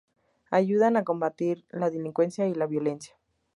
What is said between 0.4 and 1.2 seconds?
Ayudan a